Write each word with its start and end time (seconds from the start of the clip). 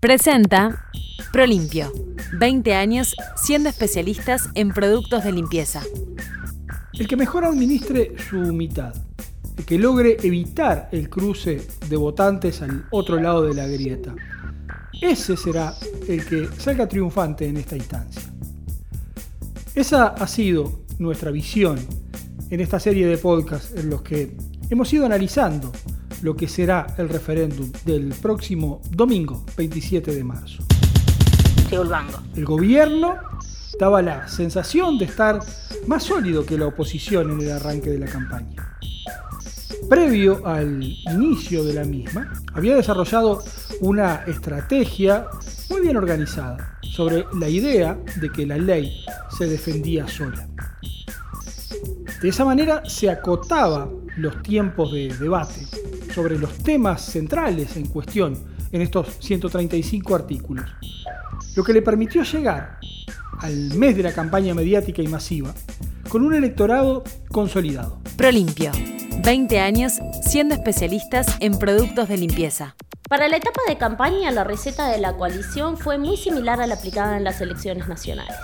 Presenta 0.00 0.86
Prolimpio. 1.30 1.92
20 2.38 2.74
años 2.74 3.14
siendo 3.36 3.68
especialistas 3.68 4.48
en 4.54 4.70
productos 4.70 5.24
de 5.24 5.30
limpieza. 5.30 5.82
El 6.94 7.06
que 7.06 7.18
mejor 7.18 7.44
administre 7.44 8.14
su 8.30 8.38
mitad. 8.38 8.94
El 9.58 9.66
que 9.66 9.78
logre 9.78 10.16
evitar 10.22 10.88
el 10.90 11.10
cruce 11.10 11.66
de 11.86 11.96
votantes 11.96 12.62
al 12.62 12.86
otro 12.90 13.20
lado 13.20 13.42
de 13.42 13.52
la 13.52 13.66
grieta. 13.66 14.14
Ese 15.02 15.36
será 15.36 15.74
el 16.08 16.24
que 16.24 16.48
salga 16.56 16.88
triunfante 16.88 17.46
en 17.46 17.58
esta 17.58 17.76
instancia. 17.76 18.22
Esa 19.74 20.06
ha 20.06 20.26
sido 20.26 20.80
nuestra 20.98 21.30
visión 21.30 21.78
en 22.48 22.60
esta 22.60 22.80
serie 22.80 23.06
de 23.06 23.18
podcasts 23.18 23.74
en 23.76 23.90
los 23.90 24.00
que 24.00 24.34
hemos 24.70 24.90
ido 24.94 25.04
analizando 25.04 25.70
lo 26.22 26.36
que 26.36 26.48
será 26.48 26.94
el 26.98 27.08
referéndum 27.08 27.70
del 27.84 28.14
próximo 28.20 28.80
domingo 28.90 29.44
27 29.56 30.14
de 30.14 30.24
marzo. 30.24 30.62
El 32.34 32.44
gobierno 32.44 33.16
daba 33.78 34.02
la 34.02 34.26
sensación 34.28 34.98
de 34.98 35.04
estar 35.04 35.40
más 35.86 36.02
sólido 36.02 36.44
que 36.44 36.58
la 36.58 36.66
oposición 36.66 37.30
en 37.30 37.40
el 37.40 37.52
arranque 37.52 37.90
de 37.90 37.98
la 37.98 38.06
campaña. 38.06 38.76
Previo 39.88 40.46
al 40.46 40.82
inicio 40.82 41.64
de 41.64 41.74
la 41.74 41.84
misma, 41.84 42.32
había 42.54 42.74
desarrollado 42.74 43.42
una 43.80 44.24
estrategia 44.26 45.26
muy 45.70 45.80
bien 45.80 45.96
organizada 45.96 46.78
sobre 46.82 47.24
la 47.38 47.48
idea 47.48 47.96
de 48.16 48.30
que 48.30 48.46
la 48.46 48.58
ley 48.58 49.04
se 49.36 49.46
defendía 49.46 50.06
sola. 50.08 50.46
De 52.20 52.28
esa 52.28 52.44
manera 52.44 52.82
se 52.84 53.08
acotaba 53.08 53.88
los 54.16 54.42
tiempos 54.42 54.92
de 54.92 55.14
debate 55.18 55.66
sobre 56.14 56.38
los 56.38 56.52
temas 56.58 57.02
centrales 57.02 57.76
en 57.76 57.86
cuestión 57.86 58.36
en 58.72 58.82
estos 58.82 59.16
135 59.20 60.14
artículos, 60.14 60.66
lo 61.56 61.64
que 61.64 61.72
le 61.72 61.82
permitió 61.82 62.22
llegar 62.22 62.78
al 63.38 63.74
mes 63.74 63.96
de 63.96 64.02
la 64.02 64.12
campaña 64.12 64.54
mediática 64.54 65.02
y 65.02 65.08
masiva 65.08 65.54
con 66.08 66.24
un 66.24 66.34
electorado 66.34 67.04
consolidado. 67.30 67.98
Prolimpio, 68.16 68.70
20 69.24 69.60
años 69.60 69.94
siendo 70.22 70.54
especialistas 70.54 71.36
en 71.40 71.58
productos 71.58 72.08
de 72.08 72.18
limpieza. 72.18 72.74
Para 73.08 73.28
la 73.28 73.38
etapa 73.38 73.60
de 73.66 73.76
campaña, 73.76 74.30
la 74.30 74.44
receta 74.44 74.88
de 74.88 74.98
la 74.98 75.16
coalición 75.16 75.76
fue 75.76 75.98
muy 75.98 76.16
similar 76.16 76.60
a 76.60 76.66
la 76.66 76.74
aplicada 76.74 77.16
en 77.16 77.24
las 77.24 77.40
elecciones 77.40 77.88
nacionales. 77.88 78.36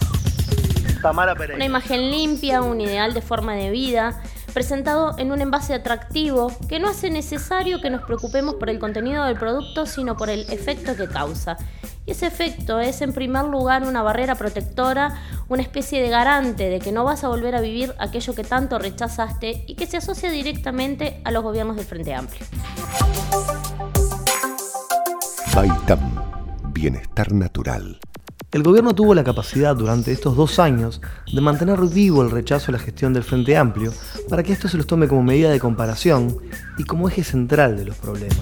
Una 1.55 1.65
imagen 1.65 2.11
limpia, 2.11 2.63
un 2.63 2.81
ideal 2.81 3.15
de 3.15 3.23
forma 3.23 3.55
de 3.55 3.71
vida, 3.71 4.21
presentado 4.57 5.15
en 5.19 5.33
un 5.33 5.43
envase 5.43 5.75
atractivo 5.75 6.51
que 6.67 6.81
no 6.81 6.89
hace 6.89 7.11
necesario 7.11 7.83
que 7.83 7.91
nos 7.91 8.01
preocupemos 8.05 8.55
por 8.55 8.71
el 8.71 8.79
contenido 8.79 9.23
del 9.27 9.37
producto, 9.39 9.85
sino 9.85 10.17
por 10.17 10.31
el 10.31 10.51
efecto 10.51 10.97
que 10.97 11.09
causa. 11.09 11.59
Y 12.07 12.13
ese 12.13 12.27
efecto 12.27 12.81
es 12.81 13.03
en 13.03 13.13
primer 13.13 13.45
lugar 13.45 13.83
una 13.83 14.01
barrera 14.01 14.35
protectora, 14.35 15.15
una 15.51 15.61
especie 15.61 16.01
de 16.01 16.09
garante 16.09 16.71
de 16.71 16.79
que 16.79 16.91
no 16.91 17.05
vas 17.05 17.23
a 17.23 17.29
volver 17.29 17.55
a 17.55 17.61
vivir 17.61 17.93
aquello 17.99 18.35
que 18.35 18.45
tanto 18.45 18.79
rechazaste 18.79 19.63
y 19.67 19.75
que 19.75 19.87
se 19.87 19.99
asocia 19.99 20.31
directamente 20.31 21.21
a 21.25 21.33
los 21.33 21.43
gobiernos 21.43 21.77
del 21.77 21.85
Frente 21.85 22.15
Amplio. 22.15 22.47
Baitam, 25.55 26.01
bienestar 26.73 27.31
natural. 27.31 28.01
El 28.57 28.63
gobierno 28.63 28.95
tuvo 28.95 29.15
la 29.15 29.23
capacidad 29.23 29.77
durante 29.77 30.13
estos 30.13 30.35
dos 30.35 30.59
años 30.59 31.03
de 31.31 31.43
mantener 31.43 31.79
vivo 31.79 32.23
el 32.23 32.31
rechazo 32.31 32.71
a 32.71 32.73
la 32.73 32.79
gestión 32.79 33.13
del 33.13 33.23
Frente 33.23 33.55
Amplio 33.55 33.93
para 34.31 34.43
que 34.43 34.55
esto 34.55 34.67
se 34.67 34.79
los 34.79 34.87
tome 34.87 35.09
como 35.09 35.23
medida 35.23 35.51
de 35.51 35.61
comparación 35.61 36.35
y 36.79 36.85
como 36.85 37.07
eje 37.07 37.23
central 37.23 37.77
de 37.77 37.85
los 37.85 37.97
problemas. 37.99 38.41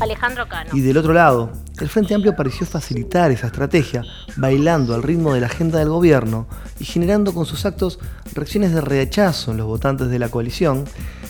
Alejandro 0.00 0.46
Cano. 0.46 0.68
Y 0.74 0.82
del 0.82 0.98
otro 0.98 1.14
lado, 1.14 1.50
el 1.80 1.88
Frente 1.88 2.14
Amplio 2.14 2.36
pareció 2.36 2.66
facilitar 2.66 3.30
esa 3.30 3.46
estrategia 3.46 4.04
bailando 4.36 4.94
al 4.94 5.02
ritmo 5.02 5.32
de 5.32 5.40
la 5.40 5.46
agenda 5.46 5.78
del 5.78 5.88
gobierno 5.88 6.46
y 6.78 6.84
generando 6.84 7.32
con 7.32 7.46
sus 7.46 7.64
actos 7.64 8.00
reacciones 8.34 8.74
de 8.74 8.82
rechazo 8.82 9.52
en 9.52 9.56
los 9.56 9.66
votantes 9.66 10.10
de 10.10 10.18
la 10.18 10.28
coalición 10.28 10.84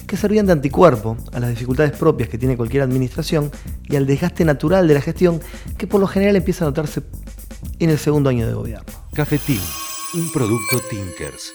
que 0.09 0.17
servían 0.17 0.47
de 0.47 0.53
anticuerpo 0.53 1.17
a 1.33 1.39
las 1.39 1.51
dificultades 1.51 1.93
propias 1.93 2.29
que 2.29 2.37
tiene 2.37 2.57
cualquier 2.57 2.83
administración 2.83 3.53
y 3.85 3.95
al 3.95 4.07
desgaste 4.07 4.45
natural 4.45 4.89
de 4.89 4.95
la 4.95 5.01
gestión 5.01 5.41
que 5.79 5.87
por 5.87 6.01
lo 6.01 6.09
general 6.09 6.35
empieza 6.35 6.65
a 6.65 6.69
notarse 6.69 7.03
en 7.83 7.91
el 7.91 7.99
segundo 7.99 8.31
año 8.31 8.47
de 8.47 8.55
gobierno. 8.55 8.93
Cafetín, 9.13 9.61
un 10.15 10.31
producto 10.31 10.79
Tinkers. 10.89 11.53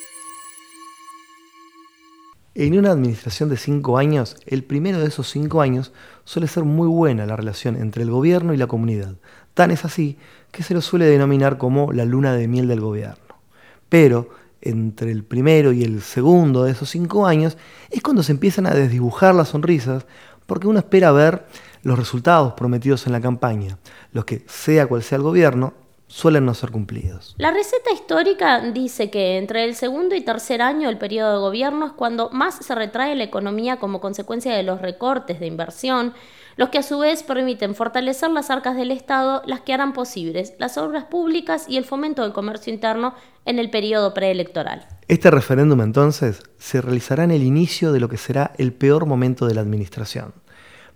En 2.54 2.78
una 2.78 2.92
administración 2.92 3.48
de 3.48 3.56
cinco 3.56 3.98
años, 3.98 4.36
el 4.46 4.66
primero 4.66 5.00
de 5.00 5.08
esos 5.08 5.30
cinco 5.30 5.62
años 5.62 5.94
suele 6.26 6.50
ser 6.50 6.66
muy 6.66 6.90
buena 6.90 7.26
la 7.26 7.38
relación 7.38 7.78
entre 7.78 8.04
el 8.04 8.12
gobierno 8.12 8.54
y 8.54 8.58
la 8.58 8.68
comunidad. 8.68 9.16
Tan 9.54 9.72
es 9.72 9.86
así 9.86 10.18
que 10.52 10.64
se 10.64 10.74
lo 10.74 10.82
suele 10.82 11.06
denominar 11.06 11.58
como 11.58 11.94
la 11.94 12.04
luna 12.04 12.34
de 12.34 12.50
miel 12.50 12.68
del 12.68 12.82
gobierno. 12.82 13.40
Pero 13.88 14.30
entre 14.60 15.12
el 15.12 15.24
primero 15.24 15.72
y 15.72 15.84
el 15.84 16.02
segundo 16.02 16.66
de 16.66 16.72
esos 16.72 16.90
cinco 16.90 17.26
años 17.26 17.58
es 17.90 18.02
cuando 18.02 18.22
se 18.22 18.34
empiezan 18.34 18.68
a 18.68 18.74
desdibujar 18.74 19.34
las 19.34 19.50
sonrisas 19.50 20.06
porque 20.46 20.68
uno 20.68 20.80
espera 20.80 21.14
ver 21.14 21.46
los 21.84 21.98
resultados 21.98 22.52
prometidos 22.52 23.08
en 23.08 23.14
la 23.14 23.22
campaña, 23.22 23.78
los 24.12 24.26
que, 24.26 24.44
sea 24.48 24.88
cual 24.88 25.04
sea 25.04 25.18
el 25.18 25.24
gobierno, 25.24 25.87
suelen 26.08 26.46
no 26.46 26.54
ser 26.54 26.72
cumplidos. 26.72 27.36
La 27.38 27.52
receta 27.52 27.92
histórica 27.94 28.62
dice 28.72 29.10
que 29.10 29.38
entre 29.38 29.66
el 29.66 29.76
segundo 29.76 30.16
y 30.16 30.22
tercer 30.22 30.62
año 30.62 30.88
del 30.88 30.98
periodo 30.98 31.34
de 31.34 31.40
gobierno 31.40 31.88
es 31.88 31.92
cuando 31.92 32.30
más 32.32 32.56
se 32.56 32.76
retrae 32.76 33.16
la 33.16 33.24
economía 33.24 33.78
como 33.78 34.00
consecuencia 34.00 34.54
de 34.54 34.64
los 34.64 34.82
recortes 34.82 35.40
de 35.40 35.48
inversión, 35.48 36.14
los 36.56 36.70
que 36.70 36.80
a 36.80 36.84
su 36.84 36.98
vez 36.98 37.22
permiten 37.22 37.76
fortalecer 37.76 38.32
las 38.32 38.50
arcas 38.50 38.76
del 38.76 38.92
Estado, 38.92 39.44
las 39.46 39.62
que 39.62 39.74
harán 39.74 39.94
posibles 39.94 40.54
las 40.58 40.78
obras 40.78 41.06
públicas 41.06 41.66
y 41.68 41.78
el 41.78 41.86
fomento 41.86 42.24
del 42.24 42.34
comercio 42.34 42.74
interno 42.74 43.14
en 43.46 43.60
el 43.60 43.70
periodo 43.70 44.14
preelectoral. 44.14 44.88
Este 45.08 45.30
referéndum 45.30 45.82
entonces 45.82 46.42
se 46.58 46.82
realizará 46.82 47.24
en 47.26 47.32
el 47.32 47.44
inicio 47.44 47.92
de 47.92 48.00
lo 48.00 48.10
que 48.10 48.18
será 48.18 48.54
el 48.58 48.74
peor 48.74 49.06
momento 49.06 49.46
de 49.46 49.54
la 49.54 49.62
administración. 49.62 50.34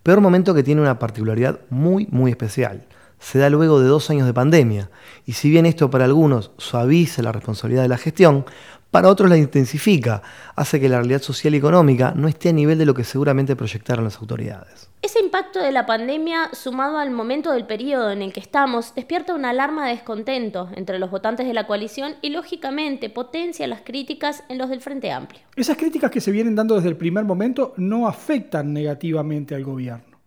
Peor 0.02 0.20
momento 0.20 0.56
que 0.56 0.64
tiene 0.64 0.82
una 0.82 0.98
particularidad 0.98 1.60
muy, 1.70 2.08
muy 2.10 2.32
especial 2.32 2.88
se 3.22 3.40
da 3.40 3.50
luego 3.50 3.80
de 3.80 3.88
dos 3.88 4.10
años 4.10 4.26
de 4.26 4.34
pandemia, 4.34 4.90
y 5.26 5.34
si 5.34 5.50
bien 5.50 5.66
esto 5.66 5.90
para 5.90 6.06
algunos 6.06 6.52
suaviza 6.58 7.22
la 7.22 7.32
responsabilidad 7.32 7.84
de 7.84 7.88
la 7.88 7.98
gestión, 7.98 8.46
para 8.90 9.08
otros 9.08 9.30
la 9.30 9.38
intensifica, 9.38 10.22
hace 10.54 10.82
que 10.82 10.90
la 10.90 10.98
realidad 10.98 11.22
social 11.22 11.54
y 11.54 11.58
económica 11.58 12.14
no 12.14 12.28
esté 12.28 12.50
a 12.50 12.54
nivel 12.54 12.78
de 12.78 12.86
lo 12.86 12.94
que 12.94 13.06
seguramente 13.06 13.56
proyectaron 13.56 14.04
las 14.04 14.18
autoridades. 14.18 14.90
Ese 15.02 15.20
impacto 15.20 15.60
de 15.60 15.72
la 15.72 15.86
pandemia, 15.86 16.50
sumado 16.52 16.98
al 16.98 17.10
momento 17.10 17.54
del 17.54 17.66
periodo 17.66 18.12
en 18.12 18.22
el 18.22 18.34
que 18.34 18.42
estamos, 18.42 18.94
despierta 18.94 19.34
una 19.34 19.52
alarma 19.52 19.86
de 19.86 19.94
descontento 19.94 20.70
entre 20.76 21.00
los 21.00 21.10
votantes 21.10 21.48
de 21.48 21.54
la 21.54 21.68
coalición 21.68 22.16
y, 22.22 22.32
lógicamente, 22.32 23.10
potencia 23.10 23.66
las 23.66 23.82
críticas 23.82 24.44
en 24.50 24.58
los 24.58 24.70
del 24.70 24.82
Frente 24.82 25.12
Amplio. 25.12 25.42
Esas 25.56 25.78
críticas 25.78 26.12
que 26.12 26.20
se 26.20 26.32
vienen 26.32 26.56
dando 26.56 26.76
desde 26.76 26.90
el 26.90 26.98
primer 26.98 27.24
momento 27.24 27.74
no 27.78 28.08
afectan 28.08 28.74
negativamente 28.74 29.56
al 29.56 29.64
gobierno. 29.64 30.18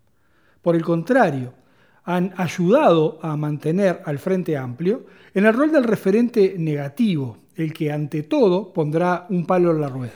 Por 0.62 0.74
el 0.74 0.82
contrario, 0.82 1.52
han 2.04 2.34
ayudado 2.36 3.18
a 3.22 3.36
mantener 3.36 4.02
al 4.04 4.18
Frente 4.18 4.56
Amplio 4.56 5.06
en 5.34 5.46
el 5.46 5.54
rol 5.54 5.72
del 5.72 5.84
referente 5.84 6.54
negativo, 6.58 7.38
el 7.56 7.72
que 7.72 7.92
ante 7.92 8.22
todo 8.22 8.72
pondrá 8.72 9.26
un 9.30 9.46
palo 9.46 9.70
en 9.70 9.80
la 9.80 9.88
rueda. 9.88 10.12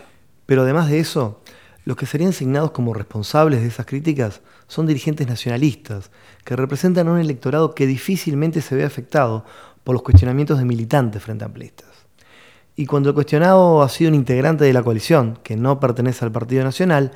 Pero 0.46 0.62
además 0.62 0.90
de 0.90 1.00
eso, 1.00 1.40
los 1.84 1.96
que 1.96 2.06
serían 2.06 2.30
asignados 2.30 2.72
como 2.72 2.92
responsables 2.92 3.62
de 3.62 3.68
esas 3.68 3.86
críticas 3.86 4.42
son 4.66 4.86
dirigentes 4.86 5.26
nacionalistas, 5.26 6.10
que 6.44 6.56
representan 6.56 7.08
a 7.08 7.12
un 7.12 7.18
electorado 7.18 7.74
que 7.74 7.86
difícilmente 7.86 8.60
se 8.60 8.74
ve 8.74 8.84
afectado 8.84 9.44
por 9.84 9.94
los 9.94 10.02
cuestionamientos 10.02 10.58
de 10.58 10.66
militantes 10.66 11.22
frente 11.22 11.46
amplistas. 11.46 11.88
Y 12.76 12.86
cuando 12.86 13.08
el 13.08 13.14
cuestionado 13.14 13.82
ha 13.82 13.88
sido 13.88 14.10
un 14.10 14.14
integrante 14.14 14.64
de 14.64 14.72
la 14.72 14.82
coalición, 14.82 15.38
que 15.42 15.56
no 15.56 15.80
pertenece 15.80 16.24
al 16.24 16.32
Partido 16.32 16.62
Nacional, 16.62 17.12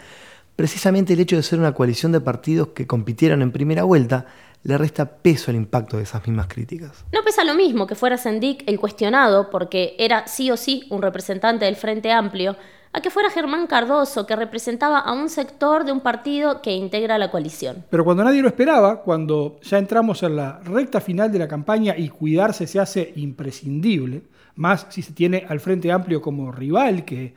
precisamente 0.56 1.12
el 1.12 1.20
hecho 1.20 1.36
de 1.36 1.42
ser 1.42 1.58
una 1.58 1.74
coalición 1.74 2.12
de 2.12 2.20
partidos 2.20 2.68
que 2.68 2.86
compitieron 2.86 3.42
en 3.42 3.52
primera 3.52 3.84
vuelta 3.84 4.26
le 4.64 4.78
resta 4.78 5.06
peso 5.06 5.50
al 5.50 5.56
impacto 5.56 5.96
de 5.96 6.04
esas 6.04 6.26
mismas 6.26 6.46
críticas. 6.46 7.04
No 7.12 7.22
pesa 7.22 7.44
lo 7.44 7.54
mismo 7.54 7.86
que 7.86 7.94
fuera 7.94 8.16
Sendik 8.16 8.62
el 8.66 8.78
cuestionado, 8.78 9.50
porque 9.50 9.96
era 9.98 10.26
sí 10.26 10.50
o 10.50 10.56
sí 10.56 10.86
un 10.90 11.02
representante 11.02 11.64
del 11.64 11.76
Frente 11.76 12.12
Amplio, 12.12 12.56
a 12.94 13.00
que 13.00 13.10
fuera 13.10 13.30
Germán 13.30 13.66
Cardoso, 13.66 14.26
que 14.26 14.36
representaba 14.36 14.98
a 14.98 15.12
un 15.12 15.30
sector 15.30 15.84
de 15.84 15.92
un 15.92 16.00
partido 16.00 16.60
que 16.60 16.72
integra 16.72 17.16
la 17.16 17.30
coalición. 17.30 17.84
Pero 17.88 18.04
cuando 18.04 18.22
nadie 18.22 18.42
lo 18.42 18.48
esperaba, 18.48 19.00
cuando 19.00 19.58
ya 19.62 19.78
entramos 19.78 20.22
en 20.22 20.36
la 20.36 20.60
recta 20.60 21.00
final 21.00 21.32
de 21.32 21.38
la 21.38 21.48
campaña 21.48 21.96
y 21.96 22.10
cuidarse 22.10 22.66
se 22.66 22.78
hace 22.78 23.12
imprescindible, 23.16 24.22
más 24.56 24.86
si 24.90 25.00
se 25.00 25.14
tiene 25.14 25.46
al 25.48 25.60
Frente 25.60 25.90
Amplio 25.90 26.20
como 26.20 26.52
rival, 26.52 27.06
que 27.06 27.34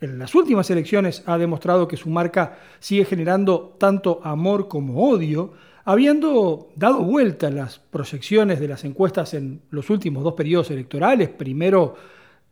en 0.00 0.18
las 0.18 0.34
últimas 0.34 0.70
elecciones 0.70 1.22
ha 1.26 1.36
demostrado 1.36 1.86
que 1.86 1.98
su 1.98 2.08
marca 2.08 2.58
sigue 2.78 3.04
generando 3.04 3.76
tanto 3.78 4.20
amor 4.24 4.68
como 4.68 5.08
odio, 5.10 5.52
Habiendo 5.86 6.70
dado 6.76 7.02
vuelta 7.02 7.50
las 7.50 7.78
proyecciones 7.78 8.58
de 8.58 8.68
las 8.68 8.84
encuestas 8.84 9.34
en 9.34 9.60
los 9.68 9.90
últimos 9.90 10.24
dos 10.24 10.32
periodos 10.32 10.70
electorales, 10.70 11.28
primero 11.28 11.94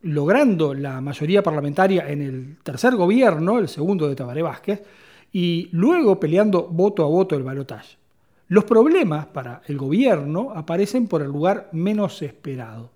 logrando 0.02 0.74
la 0.74 1.00
mayoría 1.00 1.42
parlamentaria 1.42 2.10
en 2.10 2.20
el 2.20 2.58
tercer 2.62 2.94
gobierno, 2.94 3.58
el 3.58 3.68
segundo 3.68 4.06
de 4.06 4.16
Tabaré 4.16 4.42
Vázquez, 4.42 4.82
y 5.32 5.70
luego 5.72 6.20
peleando 6.20 6.68
voto 6.68 7.04
a 7.04 7.08
voto 7.08 7.34
el 7.34 7.42
balotaje. 7.42 7.96
Los 8.48 8.64
problemas 8.64 9.24
para 9.26 9.62
el 9.66 9.78
gobierno 9.78 10.52
aparecen 10.54 11.06
por 11.06 11.22
el 11.22 11.28
lugar 11.28 11.70
menos 11.72 12.20
esperado, 12.20 12.90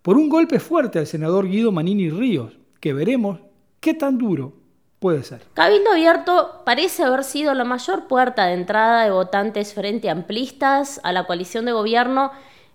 por 0.00 0.16
un 0.16 0.30
golpe 0.30 0.60
fuerte 0.60 0.98
al 0.98 1.06
senador 1.06 1.46
Guido 1.46 1.72
Manini 1.72 2.08
Ríos, 2.08 2.58
que 2.80 2.94
veremos 2.94 3.40
qué 3.80 3.92
tan 3.92 4.16
duro 4.16 4.63
puede 5.04 5.22
ser. 5.22 5.42
Cabildo 5.52 5.90
Abierto 5.90 6.62
parece 6.64 7.04
haber 7.04 7.24
sido 7.24 7.52
la 7.52 7.64
mayor 7.64 8.08
puerta 8.08 8.46
de 8.46 8.54
entrada 8.54 9.04
de 9.04 9.10
votantes 9.10 9.74
frente 9.74 10.08
a 10.08 10.12
amplistas 10.12 10.98
a 11.02 11.12
la 11.12 11.24
coalición 11.24 11.66
de 11.66 11.72
gobierno, 11.72 12.32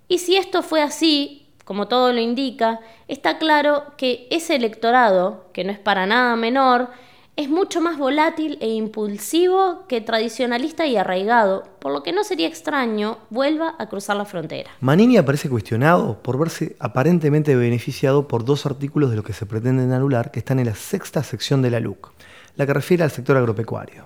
y 0.08 0.20
si 0.20 0.36
esto 0.38 0.62
fue 0.62 0.84
así, 0.84 1.48
como 1.66 1.88
todo 1.88 2.14
lo 2.14 2.20
indica, 2.20 2.82
está 3.08 3.40
claro 3.40 3.86
que 3.98 4.28
ese 4.30 4.56
electorado, 4.56 5.46
que 5.54 5.64
no 5.64 5.72
es 5.72 5.80
para 5.80 6.06
nada 6.06 6.36
menor, 6.36 6.90
es 7.36 7.50
mucho 7.50 7.80
más 7.80 7.98
volátil 7.98 8.58
e 8.60 8.68
impulsivo 8.70 9.86
que 9.88 10.02
tradicionalista 10.02 10.86
y 10.88 10.98
arraigado, 10.98 11.64
por 11.80 11.94
lo 11.94 12.04
que 12.04 12.12
no 12.12 12.24
sería 12.24 12.48
extraño 12.48 13.18
vuelva 13.30 13.76
a 13.80 13.88
cruzar 13.88 14.18
la 14.18 14.26
frontera. 14.26 14.72
Manini 14.82 15.18
aparece 15.18 15.50
cuestionado 15.50 16.22
por 16.22 16.38
verse 16.38 16.76
aparentemente 16.80 17.56
beneficiado 17.56 18.28
por 18.28 18.44
dos 18.44 18.66
artículos 18.66 19.10
de 19.10 19.16
lo 19.16 19.24
que 19.24 19.34
se 19.34 19.46
pretenden 19.46 19.94
anular 19.94 20.32
que 20.32 20.40
están 20.40 20.60
en 20.60 20.66
la 20.66 20.76
sexta 20.76 21.24
sección 21.24 21.62
de 21.62 21.72
la 21.72 21.80
LUC, 21.80 22.12
la 22.58 22.66
que 22.66 22.74
refiere 22.74 23.04
al 23.04 23.12
sector 23.12 23.38
agropecuario. 23.38 24.06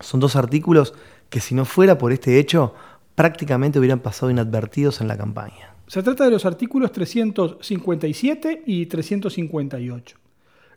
Son 0.00 0.18
dos 0.18 0.34
artículos 0.34 0.94
que 1.28 1.40
si 1.40 1.54
no 1.54 1.66
fuera 1.66 1.98
por 1.98 2.10
este 2.10 2.38
hecho, 2.38 2.74
prácticamente 3.14 3.78
hubieran 3.78 4.00
pasado 4.00 4.30
inadvertidos 4.30 5.02
en 5.02 5.08
la 5.08 5.18
campaña. 5.18 5.74
Se 5.86 6.02
trata 6.02 6.24
de 6.24 6.30
los 6.30 6.46
artículos 6.46 6.90
357 6.92 8.62
y 8.64 8.86
358 8.86 10.29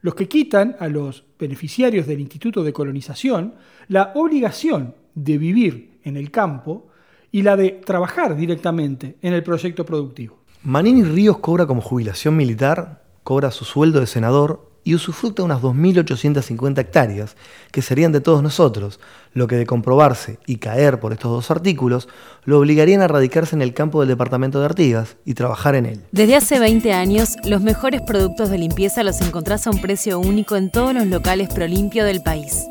los 0.04 0.16
que 0.16 0.28
quitan 0.28 0.76
a 0.80 0.90
los 0.90 1.24
beneficiarios 1.40 2.06
del 2.06 2.20
Instituto 2.20 2.62
de 2.62 2.74
Colonización 2.74 3.56
la 3.88 4.12
obligación 4.16 4.96
de 5.16 5.38
vivir 5.38 5.98
en 6.04 6.18
el 6.18 6.30
campo 6.30 6.88
y 7.32 7.42
la 7.42 7.56
de 7.56 7.72
trabajar 7.72 8.36
directamente 8.36 9.16
en 9.22 9.34
el 9.34 9.44
proyecto 9.44 9.86
productivo. 9.86 10.40
Manini 10.62 11.04
Ríos 11.04 11.40
cobra 11.40 11.66
como 11.66 11.82
jubilación 11.82 12.36
militar, 12.36 13.04
cobra 13.24 13.50
su 13.50 13.64
sueldo 13.64 14.02
de 14.02 14.08
senador 14.08 14.73
y 14.84 14.96
usufructa 14.96 15.44
unas 15.44 15.62
2.850 15.62 16.80
hectáreas, 16.80 17.36
que 17.72 17.82
serían 17.82 18.12
de 18.12 18.22
todos 18.22 18.44
nosotros, 18.44 19.00
lo 19.34 19.48
que 19.48 19.56
de 19.56 19.66
comprobarse 19.66 20.40
y 20.46 20.58
caer 20.58 21.00
por 21.00 21.14
estos 21.14 21.32
dos 21.32 21.52
artículos, 21.52 22.08
lo 22.46 22.60
obligarían 22.60 23.02
a 23.02 23.08
radicarse 23.08 23.56
en 23.56 23.62
el 23.62 23.74
campo 23.74 24.02
del 24.02 24.10
departamento 24.10 24.60
de 24.60 24.66
Artigas 24.66 25.16
y 25.26 25.34
trabajar 25.34 25.76
en 25.76 25.86
él. 25.86 26.02
Desde 26.12 26.36
hace 26.36 26.60
20 26.60 26.94
años, 26.94 27.36
los 27.46 27.62
mejores 27.62 28.02
productos 28.02 28.50
de 28.50 28.58
limpieza 28.58 29.04
los 29.04 29.22
encontrás 29.22 29.68
a 29.68 29.72
un 29.72 29.82
precio 29.82 30.20
único 30.20 30.56
en 30.56 30.72
todos 30.72 30.94
los 30.94 31.08
locales 31.08 31.50
Prolimpio 31.54 32.06
del 32.06 32.22
país. 32.22 32.66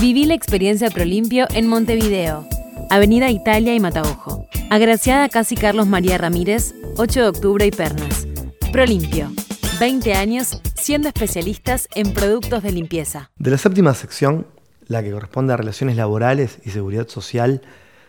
Viví 0.00 0.24
la 0.24 0.34
experiencia 0.34 0.90
Prolimpio 0.90 1.46
en 1.54 1.68
Montevideo, 1.68 2.46
Avenida 2.90 3.30
Italia 3.30 3.74
y 3.74 3.80
Mataojo. 3.80 4.46
Agraciada 4.70 5.28
Casi 5.28 5.54
Carlos 5.54 5.86
María 5.86 6.18
Ramírez, 6.18 6.74
8 6.96 7.20
de 7.20 7.28
octubre 7.28 7.66
y 7.66 7.70
Pernas. 7.70 8.26
Prolimpio. 8.72 9.30
20 9.78 10.14
años 10.14 10.60
siendo 10.82 11.06
especialistas 11.06 11.88
en 11.94 12.12
productos 12.12 12.60
de 12.64 12.72
limpieza. 12.72 13.30
De 13.36 13.52
la 13.52 13.58
séptima 13.58 13.94
sección, 13.94 14.48
la 14.88 15.00
que 15.00 15.12
corresponde 15.12 15.52
a 15.52 15.56
relaciones 15.56 15.96
laborales 15.96 16.58
y 16.64 16.70
seguridad 16.70 17.06
social, 17.06 17.62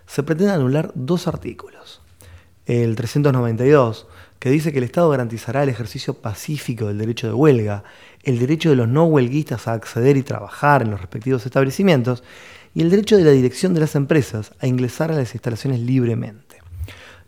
se 0.07 0.23
pretende 0.23 0.53
anular 0.53 0.91
dos 0.95 1.27
artículos. 1.27 2.01
El 2.65 2.95
392, 2.95 4.07
que 4.39 4.49
dice 4.49 4.71
que 4.71 4.79
el 4.79 4.85
Estado 4.85 5.07
garantizará 5.11 5.61
el 5.61 5.69
ejercicio 5.69 6.15
pacífico 6.15 6.87
del 6.87 6.97
derecho 6.97 7.27
de 7.27 7.33
huelga, 7.33 7.83
el 8.23 8.39
derecho 8.39 8.71
de 8.71 8.75
los 8.75 8.87
no 8.87 9.05
huelguistas 9.05 9.67
a 9.67 9.73
acceder 9.73 10.17
y 10.17 10.23
trabajar 10.23 10.81
en 10.81 10.89
los 10.89 10.99
respectivos 10.99 11.45
establecimientos, 11.45 12.23
y 12.73 12.81
el 12.81 12.89
derecho 12.89 13.17
de 13.17 13.23
la 13.23 13.31
dirección 13.31 13.75
de 13.75 13.81
las 13.81 13.93
empresas 13.93 14.51
a 14.59 14.65
ingresar 14.65 15.11
a 15.11 15.15
las 15.15 15.35
instalaciones 15.35 15.79
libremente. 15.79 16.57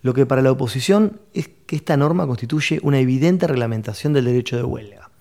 Lo 0.02 0.16
que 0.16 0.26
para 0.26 0.42
la 0.42 0.52
oposición 0.52 1.20
es 1.36 1.50
que 1.68 1.76
esta 1.76 1.98
norma 1.98 2.26
constituye 2.26 2.80
una 2.82 3.00
evidente 3.00 3.46
reglamentación 3.46 4.12
del 4.12 4.26
derecho 4.26 4.58
de 4.58 4.64
huelga. 4.64 5.12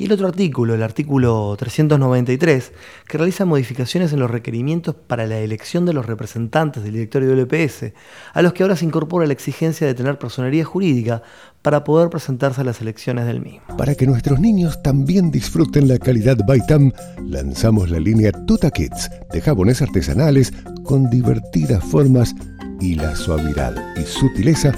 Y 0.00 0.04
el 0.04 0.12
otro 0.12 0.28
artículo, 0.28 0.76
el 0.76 0.84
artículo 0.84 1.56
393, 1.58 2.72
que 3.08 3.18
realiza 3.18 3.44
modificaciones 3.44 4.12
en 4.12 4.20
los 4.20 4.30
requerimientos 4.30 4.94
para 4.94 5.26
la 5.26 5.38
elección 5.40 5.86
de 5.86 5.92
los 5.92 6.06
representantes 6.06 6.84
del 6.84 6.92
directorio 6.92 7.30
del 7.30 7.48
EPS, 7.50 7.94
a 8.32 8.40
los 8.40 8.52
que 8.52 8.62
ahora 8.62 8.76
se 8.76 8.84
incorpora 8.84 9.26
la 9.26 9.32
exigencia 9.32 9.88
de 9.88 9.94
tener 9.94 10.16
personería 10.16 10.64
jurídica 10.64 11.22
para 11.62 11.82
poder 11.82 12.10
presentarse 12.10 12.60
a 12.60 12.64
las 12.64 12.80
elecciones 12.80 13.26
del 13.26 13.40
mismo. 13.40 13.76
Para 13.76 13.96
que 13.96 14.06
nuestros 14.06 14.38
niños 14.38 14.80
también 14.84 15.32
disfruten 15.32 15.88
la 15.88 15.98
calidad 15.98 16.38
Baitam, 16.46 16.92
lanzamos 17.26 17.90
la 17.90 17.98
línea 17.98 18.30
Tuta 18.46 18.70
Kids 18.70 19.10
de 19.32 19.40
jabones 19.40 19.82
artesanales 19.82 20.52
con 20.84 21.10
divertidas 21.10 21.82
formas 21.82 22.36
y 22.80 22.94
la 22.94 23.16
suavidad 23.16 23.74
y 23.96 24.04
sutileza 24.04 24.70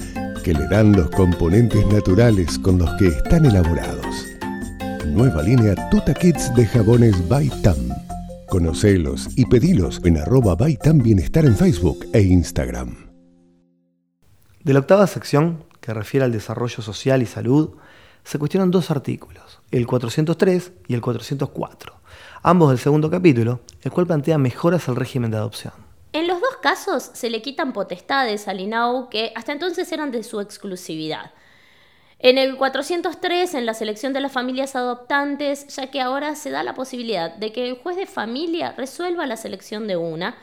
que 0.43 0.55
le 0.55 0.67
dan 0.67 0.93
los 0.93 1.11
componentes 1.11 1.85
naturales 1.93 2.57
con 2.57 2.79
los 2.79 2.89
que 2.95 3.09
están 3.09 3.45
elaborados. 3.45 4.30
Nueva 5.11 5.43
línea 5.43 5.75
Tuta 5.89 6.13
Kids 6.13 6.55
de 6.55 6.65
jabones 6.65 7.27
Baitam. 7.27 7.89
Conocelos 8.47 9.27
y 9.35 9.45
pedilos 9.45 9.99
en 10.05 10.17
arroba 10.17 10.55
Baitam 10.55 10.99
Bienestar 10.99 11.43
en 11.43 11.57
Facebook 11.57 12.07
e 12.13 12.21
Instagram. 12.21 13.11
De 14.63 14.73
la 14.73 14.79
octava 14.79 15.05
sección, 15.07 15.65
que 15.81 15.93
refiere 15.93 16.23
al 16.23 16.31
desarrollo 16.31 16.81
social 16.81 17.21
y 17.21 17.25
salud, 17.25 17.71
se 18.23 18.39
cuestionan 18.39 18.71
dos 18.71 18.89
artículos, 18.89 19.59
el 19.71 19.85
403 19.85 20.71
y 20.87 20.93
el 20.93 21.01
404, 21.01 21.93
ambos 22.41 22.69
del 22.69 22.79
segundo 22.79 23.11
capítulo, 23.11 23.59
el 23.81 23.91
cual 23.91 24.07
plantea 24.07 24.37
mejoras 24.37 24.87
al 24.87 24.95
régimen 24.95 25.29
de 25.29 25.37
adopción. 25.37 25.73
En 26.13 26.25
los 26.25 26.39
dos 26.39 26.55
casos 26.61 27.11
se 27.11 27.29
le 27.29 27.41
quitan 27.41 27.73
potestades 27.73 28.47
al 28.47 28.61
INAU 28.61 29.09
que 29.09 29.33
hasta 29.35 29.51
entonces 29.51 29.91
eran 29.91 30.11
de 30.11 30.23
su 30.23 30.39
exclusividad. 30.39 31.31
En 32.23 32.37
el 32.37 32.55
403, 32.55 33.55
en 33.55 33.65
la 33.65 33.73
selección 33.73 34.13
de 34.13 34.21
las 34.21 34.31
familias 34.31 34.75
adoptantes, 34.75 35.65
ya 35.75 35.87
que 35.89 36.01
ahora 36.01 36.35
se 36.35 36.51
da 36.51 36.61
la 36.61 36.75
posibilidad 36.75 37.33
de 37.33 37.51
que 37.51 37.67
el 37.67 37.79
juez 37.79 37.97
de 37.97 38.05
familia 38.05 38.75
resuelva 38.77 39.25
la 39.25 39.37
selección 39.37 39.87
de 39.87 39.97
una, 39.97 40.35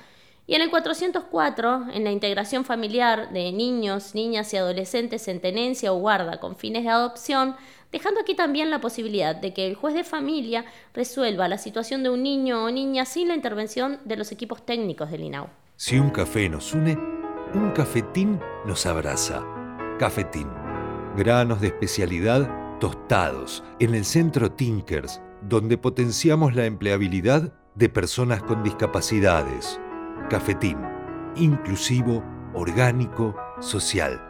y 0.49 0.57
en 0.57 0.63
el 0.63 0.71
404, 0.71 1.93
en 1.93 2.03
la 2.03 2.11
integración 2.11 2.65
familiar 2.65 3.31
de 3.33 3.53
niños, 3.53 4.17
niñas 4.17 4.53
y 4.53 4.57
adolescentes 4.57 5.29
en 5.29 5.41
tenencia 5.41 5.93
o 5.93 6.01
guarda 6.01 6.41
con 6.41 6.57
fines 6.57 6.83
de 6.83 6.91
adopción, 6.91 7.55
dejando 7.93 8.23
aquí 8.23 8.35
también 8.35 8.71
la 8.71 8.81
posibilidad 8.81 9.37
de 9.37 9.55
que 9.55 9.69
el 9.69 9.77
juez 9.77 9.95
de 9.95 10.03
familia 10.03 10.65
resuelva 10.95 11.47
la 11.47 11.59
situación 11.59 12.03
de 12.03 12.11
un 12.11 12.25
niño 12.25 12.65
o 12.65 12.71
niña 12.73 13.05
sin 13.05 13.29
la 13.29 13.37
intervención 13.37 14.01
de 14.05 14.17
los 14.17 14.33
equipos 14.33 14.67
técnicos 14.67 15.13
del 15.13 15.23
INAU. 15.23 15.47
Si 15.77 15.97
un 15.97 16.11
café 16.11 16.49
nos 16.49 16.75
une, 16.75 16.99
un 17.55 17.71
cafetín 17.71 18.41
nos 18.67 18.85
abraza. 18.85 19.45
Cafetín. 20.01 20.68
Granos 21.19 21.61
de 21.61 21.67
especialidad 21.67 22.79
tostados 22.79 23.65
en 23.81 23.97
el 23.97 24.05
centro 24.05 24.53
Tinkers, 24.53 25.21
donde 25.43 25.77
potenciamos 25.77 26.55
la 26.55 26.65
empleabilidad 26.65 27.53
de 27.75 27.89
personas 27.89 28.41
con 28.45 28.63
discapacidades. 28.63 29.81
Cafetín. 30.31 30.79
Inclusivo, 31.35 32.23
orgánico, 32.55 33.35
social. 33.59 34.23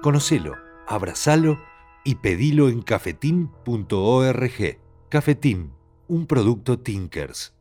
Conocelo, 0.00 0.54
abrazalo 0.88 1.58
y 2.02 2.14
pedilo 2.14 2.70
en 2.70 2.80
cafetín.org. 2.80 4.78
Cafetín, 5.10 5.74
un 6.08 6.26
producto 6.26 6.78
Tinkers. 6.78 7.52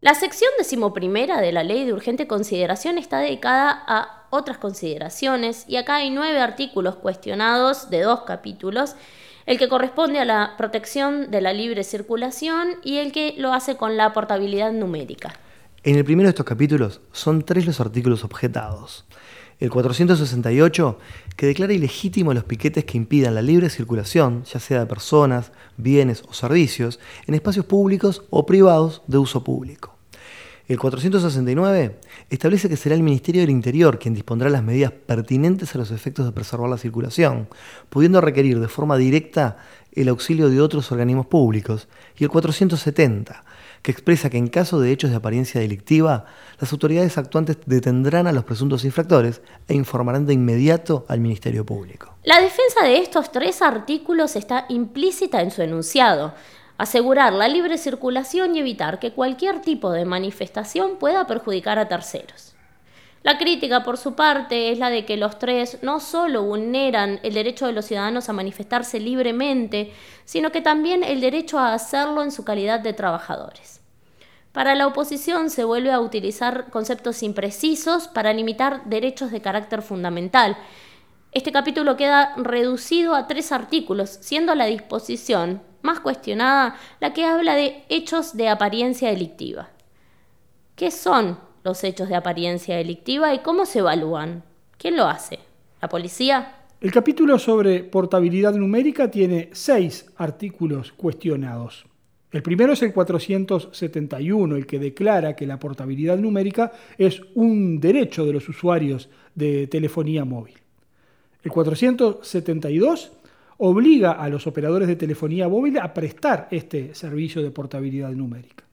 La 0.00 0.14
sección 0.14 0.50
decimoprimera 0.56 1.42
de 1.42 1.52
la 1.52 1.64
ley 1.64 1.84
de 1.84 1.92
urgente 1.92 2.26
consideración 2.26 2.96
está 2.96 3.18
dedicada 3.18 3.84
a 3.86 4.23
otras 4.34 4.58
consideraciones 4.58 5.64
y 5.68 5.76
acá 5.76 5.96
hay 5.96 6.10
nueve 6.10 6.40
artículos 6.40 6.96
cuestionados 6.96 7.90
de 7.90 8.02
dos 8.02 8.22
capítulos, 8.22 8.96
el 9.46 9.58
que 9.58 9.68
corresponde 9.68 10.18
a 10.18 10.24
la 10.24 10.54
protección 10.56 11.30
de 11.30 11.40
la 11.40 11.52
libre 11.52 11.84
circulación 11.84 12.76
y 12.82 12.98
el 12.98 13.12
que 13.12 13.34
lo 13.38 13.52
hace 13.52 13.76
con 13.76 13.96
la 13.96 14.12
portabilidad 14.12 14.72
numérica. 14.72 15.34
En 15.82 15.96
el 15.96 16.04
primero 16.04 16.26
de 16.26 16.30
estos 16.30 16.46
capítulos 16.46 17.00
son 17.12 17.42
tres 17.42 17.66
los 17.66 17.80
artículos 17.80 18.24
objetados 18.24 19.04
el 19.60 19.70
468, 19.70 20.98
que 21.36 21.46
declara 21.46 21.72
ilegítimo 21.72 22.34
los 22.34 22.44
piquetes 22.44 22.84
que 22.84 22.96
impidan 22.96 23.34
la 23.34 23.42
libre 23.42 23.70
circulación, 23.70 24.44
ya 24.44 24.60
sea 24.60 24.80
de 24.80 24.86
personas, 24.86 25.52
bienes 25.76 26.22
o 26.28 26.32
servicios, 26.32 27.00
en 27.26 27.34
espacios 27.34 27.64
públicos 27.66 28.22
o 28.30 28.46
privados 28.46 29.02
de 29.06 29.18
uso 29.18 29.44
público. 29.44 29.93
El 30.66 30.78
469 30.78 31.98
establece 32.30 32.70
que 32.70 32.76
será 32.76 32.94
el 32.94 33.02
Ministerio 33.02 33.42
del 33.42 33.50
Interior 33.50 33.98
quien 33.98 34.14
dispondrá 34.14 34.48
las 34.48 34.62
medidas 34.62 34.92
pertinentes 34.92 35.74
a 35.74 35.78
los 35.78 35.90
efectos 35.90 36.24
de 36.24 36.32
preservar 36.32 36.70
la 36.70 36.78
circulación, 36.78 37.48
pudiendo 37.90 38.22
requerir 38.22 38.58
de 38.58 38.68
forma 38.68 38.96
directa 38.96 39.58
el 39.92 40.08
auxilio 40.08 40.48
de 40.48 40.62
otros 40.62 40.90
organismos 40.90 41.26
públicos. 41.26 41.86
Y 42.16 42.24
el 42.24 42.30
470 42.30 43.44
que 43.84 43.92
expresa 43.92 44.30
que 44.30 44.38
en 44.38 44.48
caso 44.48 44.80
de 44.80 44.90
hechos 44.90 45.10
de 45.10 45.16
apariencia 45.16 45.60
delictiva, 45.60 46.24
las 46.58 46.72
autoridades 46.72 47.18
actuantes 47.18 47.58
detendrán 47.66 48.26
a 48.26 48.32
los 48.32 48.44
presuntos 48.44 48.82
infractores 48.86 49.42
e 49.68 49.74
informarán 49.74 50.24
de 50.24 50.32
inmediato 50.32 51.04
al 51.06 51.20
Ministerio 51.20 51.66
Público. 51.66 52.14
La 52.22 52.40
defensa 52.40 52.82
de 52.82 52.96
estos 52.96 53.30
tres 53.30 53.60
artículos 53.60 54.36
está 54.36 54.64
implícita 54.70 55.42
en 55.42 55.50
su 55.50 55.60
enunciado. 55.60 56.32
Asegurar 56.76 57.32
la 57.32 57.46
libre 57.48 57.78
circulación 57.78 58.56
y 58.56 58.58
evitar 58.58 58.98
que 58.98 59.12
cualquier 59.12 59.60
tipo 59.60 59.92
de 59.92 60.04
manifestación 60.04 60.96
pueda 60.96 61.26
perjudicar 61.26 61.78
a 61.78 61.86
terceros. 61.86 62.54
La 63.22 63.38
crítica, 63.38 63.84
por 63.84 63.96
su 63.96 64.14
parte, 64.14 64.70
es 64.70 64.78
la 64.78 64.90
de 64.90 65.06
que 65.06 65.16
los 65.16 65.38
tres 65.38 65.78
no 65.82 65.98
solo 65.98 66.42
vulneran 66.42 67.20
el 67.22 67.32
derecho 67.32 67.66
de 67.66 67.72
los 67.72 67.86
ciudadanos 67.86 68.28
a 68.28 68.34
manifestarse 68.34 69.00
libremente, 69.00 69.92
sino 70.26 70.52
que 70.52 70.60
también 70.60 71.02
el 71.02 71.20
derecho 71.22 71.58
a 71.58 71.72
hacerlo 71.72 72.22
en 72.22 72.30
su 72.30 72.44
calidad 72.44 72.80
de 72.80 72.92
trabajadores. 72.92 73.80
Para 74.52 74.74
la 74.74 74.86
oposición 74.86 75.50
se 75.50 75.64
vuelve 75.64 75.90
a 75.90 76.00
utilizar 76.00 76.70
conceptos 76.70 77.22
imprecisos 77.22 78.08
para 78.08 78.32
limitar 78.32 78.84
derechos 78.84 79.30
de 79.30 79.40
carácter 79.40 79.80
fundamental. 79.80 80.56
Este 81.34 81.52
capítulo 81.52 81.96
queda 81.96 82.34
reducido 82.36 83.14
a 83.14 83.26
tres 83.26 83.52
artículos, 83.52 84.18
siendo 84.20 84.54
la 84.54 84.66
disposición 84.66 85.62
más 85.82 86.00
cuestionada 86.00 86.76
la 87.00 87.12
que 87.12 87.24
habla 87.24 87.54
de 87.54 87.84
hechos 87.88 88.36
de 88.36 88.48
apariencia 88.48 89.10
delictiva. 89.10 89.68
¿Qué 90.76 90.90
son 90.90 91.38
los 91.64 91.82
hechos 91.82 92.08
de 92.08 92.14
apariencia 92.14 92.76
delictiva 92.76 93.34
y 93.34 93.38
cómo 93.38 93.64
se 93.66 93.80
evalúan. 93.80 94.44
¿Quién 94.76 94.96
lo 94.96 95.06
hace? 95.06 95.38
¿La 95.80 95.88
policía? 95.88 96.56
El 96.80 96.92
capítulo 96.92 97.38
sobre 97.38 97.82
portabilidad 97.82 98.54
numérica 98.54 99.10
tiene 99.10 99.48
seis 99.52 100.06
artículos 100.16 100.92
cuestionados. 100.92 101.86
El 102.30 102.42
primero 102.42 102.74
es 102.74 102.82
el 102.82 102.92
471, 102.92 104.56
el 104.56 104.66
que 104.66 104.78
declara 104.78 105.34
que 105.34 105.46
la 105.46 105.58
portabilidad 105.58 106.18
numérica 106.18 106.72
es 106.98 107.22
un 107.34 107.80
derecho 107.80 108.26
de 108.26 108.34
los 108.34 108.48
usuarios 108.48 109.08
de 109.34 109.66
telefonía 109.68 110.24
móvil. 110.24 110.63
El 111.44 111.52
472 111.52 113.12
obliga 113.58 114.12
a 114.12 114.28
los 114.30 114.46
operadores 114.46 114.88
de 114.88 114.96
telefonía 114.96 115.46
móvil 115.48 115.78
a 115.78 115.92
prestar 115.92 116.48
este 116.50 116.94
servicio 116.94 117.42
de 117.42 117.50
portabilidad 117.50 118.10
numérica. 118.12 118.64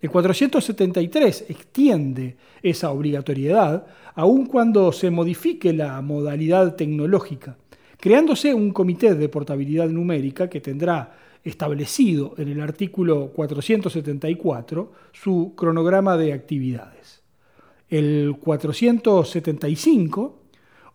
El 0.00 0.10
473 0.10 1.46
extiende 1.48 2.36
esa 2.62 2.90
obligatoriedad 2.90 3.86
aun 4.16 4.46
cuando 4.46 4.90
se 4.90 5.10
modifique 5.10 5.72
la 5.72 6.00
modalidad 6.02 6.74
tecnológica, 6.74 7.56
creándose 7.98 8.52
un 8.52 8.72
comité 8.72 9.14
de 9.14 9.28
portabilidad 9.28 9.88
numérica 9.88 10.50
que 10.50 10.60
tendrá 10.60 11.16
establecido 11.44 12.34
en 12.36 12.48
el 12.48 12.60
artículo 12.60 13.30
474 13.32 14.92
su 15.12 15.54
cronograma 15.56 16.16
de 16.16 16.32
actividades. 16.32 17.22
El 17.88 18.36
475 18.40 20.37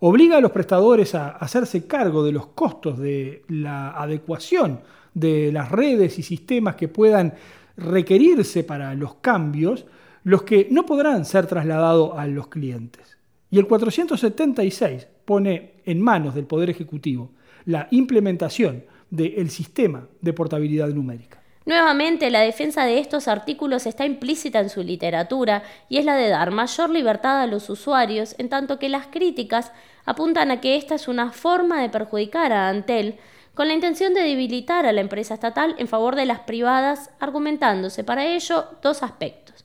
obliga 0.05 0.35
a 0.35 0.41
los 0.41 0.51
prestadores 0.51 1.15
a 1.15 1.29
hacerse 1.29 1.87
cargo 1.87 2.25
de 2.25 2.33
los 2.33 2.47
costos 2.47 2.99
de 2.99 3.43
la 3.47 3.91
adecuación 3.91 4.81
de 5.13 5.49
las 5.53 5.71
redes 5.71 6.19
y 6.19 6.23
sistemas 6.23 6.75
que 6.75 6.89
puedan 6.89 7.35
requerirse 7.77 8.65
para 8.65 8.95
los 8.95 9.15
cambios 9.15 9.85
los 10.25 10.43
que 10.43 10.67
no 10.69 10.85
podrán 10.85 11.23
ser 11.23 11.47
trasladados 11.47 12.17
a 12.17 12.27
los 12.27 12.49
clientes. 12.49 13.17
Y 13.49 13.59
el 13.59 13.65
476 13.65 15.07
pone 15.23 15.75
en 15.85 16.01
manos 16.01 16.35
del 16.35 16.47
Poder 16.47 16.69
Ejecutivo 16.69 17.31
la 17.65 17.87
implementación 17.91 18.83
del 19.09 19.49
sistema 19.49 20.05
de 20.19 20.33
portabilidad 20.33 20.89
numérica. 20.89 21.42
Nuevamente, 21.65 22.29
la 22.29 22.41
defensa 22.41 22.83
de 22.83 22.99
estos 22.99 23.27
artículos 23.27 23.85
está 23.85 24.05
implícita 24.05 24.59
en 24.59 24.69
su 24.69 24.83
literatura 24.83 25.63
y 25.87 25.97
es 25.97 26.05
la 26.05 26.15
de 26.15 26.29
dar 26.29 26.51
mayor 26.51 26.89
libertad 26.89 27.41
a 27.41 27.47
los 27.47 27.69
usuarios, 27.69 28.35
en 28.37 28.49
tanto 28.49 28.79
que 28.79 28.89
las 28.89 29.07
críticas 29.07 29.71
apuntan 30.05 30.51
a 30.51 30.59
que 30.59 30.75
esta 30.75 30.95
es 30.95 31.07
una 31.07 31.31
forma 31.31 31.81
de 31.81 31.89
perjudicar 31.89 32.51
a 32.51 32.67
Antel 32.67 33.17
con 33.53 33.67
la 33.67 33.73
intención 33.73 34.13
de 34.13 34.23
debilitar 34.23 34.85
a 34.85 34.91
la 34.91 35.01
empresa 35.01 35.35
estatal 35.35 35.75
en 35.77 35.87
favor 35.87 36.15
de 36.15 36.25
las 36.25 36.39
privadas, 36.39 37.11
argumentándose 37.19 38.03
para 38.03 38.25
ello 38.25 38.65
dos 38.81 39.03
aspectos. 39.03 39.63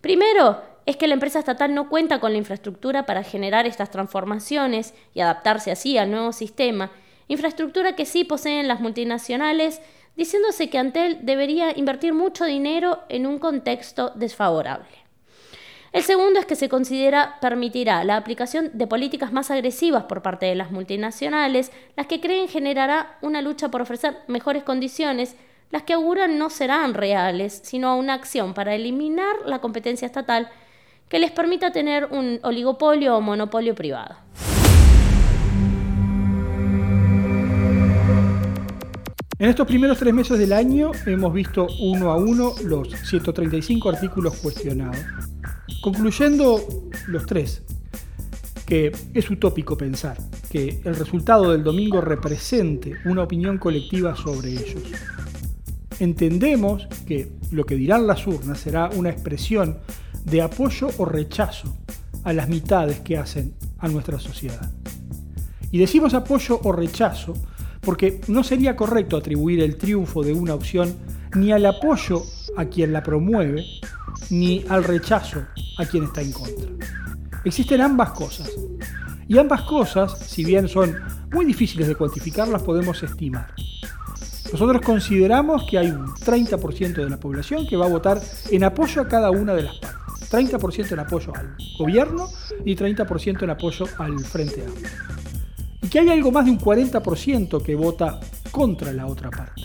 Primero, 0.00 0.62
es 0.84 0.96
que 0.96 1.08
la 1.08 1.14
empresa 1.14 1.40
estatal 1.40 1.74
no 1.74 1.88
cuenta 1.88 2.20
con 2.20 2.32
la 2.32 2.38
infraestructura 2.38 3.06
para 3.06 3.24
generar 3.24 3.66
estas 3.66 3.90
transformaciones 3.90 4.94
y 5.14 5.20
adaptarse 5.20 5.72
así 5.72 5.98
al 5.98 6.10
nuevo 6.10 6.32
sistema, 6.32 6.92
infraestructura 7.26 7.96
que 7.96 8.06
sí 8.06 8.22
poseen 8.22 8.68
las 8.68 8.80
multinacionales, 8.80 9.80
diciéndose 10.16 10.70
que 10.70 10.78
Antel 10.78 11.18
debería 11.22 11.76
invertir 11.76 12.14
mucho 12.14 12.44
dinero 12.44 13.00
en 13.08 13.26
un 13.26 13.38
contexto 13.38 14.10
desfavorable. 14.14 15.06
El 15.92 16.02
segundo 16.02 16.38
es 16.40 16.46
que 16.46 16.56
se 16.56 16.68
considera 16.68 17.38
permitirá 17.40 18.04
la 18.04 18.16
aplicación 18.16 18.70
de 18.74 18.86
políticas 18.86 19.32
más 19.32 19.50
agresivas 19.50 20.04
por 20.04 20.20
parte 20.20 20.46
de 20.46 20.54
las 20.54 20.70
multinacionales, 20.70 21.72
las 21.96 22.06
que 22.06 22.20
creen 22.20 22.48
generará 22.48 23.16
una 23.22 23.40
lucha 23.40 23.70
por 23.70 23.80
ofrecer 23.80 24.18
mejores 24.26 24.62
condiciones, 24.62 25.36
las 25.70 25.84
que 25.84 25.94
auguran 25.94 26.38
no 26.38 26.50
serán 26.50 26.94
reales, 26.94 27.60
sino 27.64 27.96
una 27.96 28.14
acción 28.14 28.52
para 28.52 28.74
eliminar 28.74 29.36
la 29.46 29.60
competencia 29.60 30.06
estatal 30.06 30.50
que 31.08 31.18
les 31.18 31.30
permita 31.30 31.72
tener 31.72 32.06
un 32.10 32.40
oligopolio 32.42 33.16
o 33.16 33.20
monopolio 33.20 33.74
privado. 33.74 34.16
En 39.38 39.50
estos 39.50 39.66
primeros 39.66 39.98
tres 39.98 40.14
meses 40.14 40.38
del 40.38 40.54
año 40.54 40.92
hemos 41.04 41.30
visto 41.30 41.66
uno 41.80 42.10
a 42.10 42.16
uno 42.16 42.54
los 42.64 42.88
135 42.88 43.90
artículos 43.90 44.34
cuestionados. 44.36 44.96
Concluyendo 45.82 46.58
los 47.08 47.26
tres, 47.26 47.62
que 48.64 48.92
es 49.12 49.30
utópico 49.30 49.76
pensar 49.76 50.16
que 50.48 50.80
el 50.84 50.96
resultado 50.96 51.52
del 51.52 51.62
domingo 51.62 52.00
represente 52.00 52.94
una 53.04 53.24
opinión 53.24 53.58
colectiva 53.58 54.16
sobre 54.16 54.52
ellos. 54.52 54.82
Entendemos 56.00 56.88
que 57.06 57.30
lo 57.50 57.66
que 57.66 57.74
dirán 57.74 58.06
las 58.06 58.26
urnas 58.26 58.58
será 58.58 58.88
una 58.96 59.10
expresión 59.10 59.76
de 60.24 60.40
apoyo 60.40 60.88
o 60.96 61.04
rechazo 61.04 61.76
a 62.24 62.32
las 62.32 62.48
mitades 62.48 63.00
que 63.00 63.18
hacen 63.18 63.54
a 63.80 63.88
nuestra 63.88 64.18
sociedad. 64.18 64.72
Y 65.70 65.76
decimos 65.76 66.14
apoyo 66.14 66.58
o 66.64 66.72
rechazo 66.72 67.34
porque 67.86 68.20
no 68.26 68.42
sería 68.42 68.74
correcto 68.74 69.16
atribuir 69.16 69.60
el 69.60 69.76
triunfo 69.76 70.24
de 70.24 70.32
una 70.32 70.54
opción 70.54 70.96
ni 71.36 71.52
al 71.52 71.64
apoyo 71.64 72.24
a 72.56 72.64
quien 72.64 72.92
la 72.92 73.04
promueve, 73.04 73.64
ni 74.28 74.64
al 74.68 74.82
rechazo 74.82 75.46
a 75.78 75.86
quien 75.86 76.02
está 76.02 76.20
en 76.20 76.32
contra. 76.32 76.68
Existen 77.44 77.80
ambas 77.80 78.10
cosas. 78.10 78.50
Y 79.28 79.38
ambas 79.38 79.62
cosas, 79.62 80.18
si 80.18 80.44
bien 80.44 80.68
son 80.68 80.96
muy 81.32 81.44
difíciles 81.44 81.86
de 81.86 81.94
cuantificar, 81.94 82.48
las 82.48 82.62
podemos 82.62 83.00
estimar. 83.04 83.54
Nosotros 84.52 84.82
consideramos 84.82 85.64
que 85.70 85.78
hay 85.78 85.90
un 85.90 86.08
30% 86.08 86.94
de 86.94 87.08
la 87.08 87.20
población 87.20 87.68
que 87.68 87.76
va 87.76 87.86
a 87.86 87.90
votar 87.90 88.20
en 88.50 88.64
apoyo 88.64 89.02
a 89.02 89.08
cada 89.08 89.30
una 89.30 89.54
de 89.54 89.62
las 89.62 89.78
partes. 89.78 89.96
30% 90.30 90.90
en 90.90 90.98
apoyo 90.98 91.32
al 91.36 91.56
gobierno 91.78 92.28
y 92.64 92.74
30% 92.74 93.44
en 93.44 93.50
apoyo 93.50 93.86
al 93.98 94.18
Frente 94.18 94.64
Amplio. 94.66 94.88
Que 95.96 96.00
hay 96.00 96.10
algo 96.10 96.30
más 96.30 96.44
de 96.44 96.50
un 96.50 96.58
40% 96.60 97.62
que 97.62 97.74
vota 97.74 98.20
contra 98.50 98.92
la 98.92 99.06
otra 99.06 99.30
parte. 99.30 99.62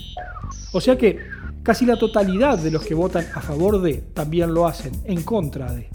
O 0.72 0.80
sea 0.80 0.96
que 0.96 1.18
Casi 1.62 1.86
la 1.86 1.96
totalidad 1.96 2.58
de 2.58 2.72
los 2.72 2.84
que 2.84 2.94
votan 2.94 3.24
a 3.34 3.40
favor 3.40 3.80
de 3.80 3.98
también 4.14 4.52
lo 4.52 4.66
hacen 4.66 4.92
en 5.04 5.22
contra 5.22 5.72
de. 5.72 5.88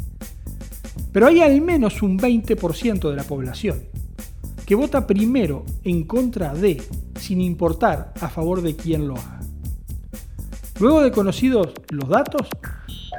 Pero 1.11 1.27
hay 1.27 1.41
al 1.41 1.59
menos 1.59 2.01
un 2.01 2.17
20% 2.17 3.09
de 3.09 3.15
la 3.15 3.23
población 3.23 3.83
que 4.65 4.75
vota 4.75 5.05
primero 5.05 5.65
en 5.83 6.05
contra 6.05 6.53
de, 6.53 6.81
sin 7.19 7.41
importar 7.41 8.13
a 8.21 8.29
favor 8.29 8.61
de 8.61 8.77
quién 8.77 9.09
lo 9.09 9.15
haga. 9.15 9.41
Luego 10.79 11.01
de 11.01 11.11
conocidos 11.11 11.73
los 11.89 12.07
datos, 12.07 12.47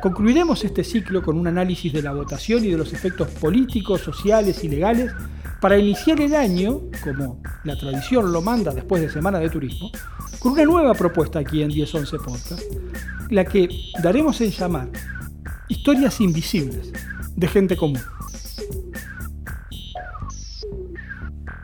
concluiremos 0.01 0.65
este 0.65 0.85
ciclo 0.85 1.23
con 1.23 1.37
un 1.37 1.49
análisis 1.49 1.93
de 1.93 2.03
la 2.03 2.15
votación 2.15 2.65
y 2.65 2.69
de 2.69 2.79
los 2.79 2.95
efectos 2.95 3.29
políticos, 3.29 4.01
sociales 4.01 4.65
y 4.65 4.69
legales 4.71 5.13
para 5.61 5.79
iniciar 5.79 6.21
el 6.21 6.35
año, 6.35 6.83
como 7.03 7.43
la 7.65 7.77
tradición 7.77 8.33
lo 8.33 8.43
manda 8.43 8.73
después 8.73 9.03
de 9.03 9.11
Semana 9.11 9.39
de 9.39 9.51
Turismo, 9.51 9.91
con 10.39 10.53
una 10.53 10.65
nueva 10.65 10.95
propuesta 10.95 11.41
aquí 11.41 11.63
en 11.63 11.69
1011 11.69 12.17
Podcast, 12.19 12.63
la 13.31 13.45
que 13.45 13.69
daremos 14.03 14.41
en 14.41 14.51
llamar 14.51 14.89
Historias 15.69 16.21
Invisibles 16.21 16.93
de 17.35 17.49
Gente 17.49 17.77
Común. 17.77 18.01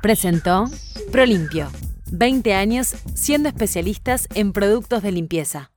Presentó 0.03 0.67
Prolimpio, 1.11 1.69
20 2.11 2.55
años 2.55 2.95
siendo 3.15 3.49
especialistas 3.49 4.29
en 4.35 4.53
productos 4.53 5.03
de 5.03 5.13
limpieza. 5.13 5.74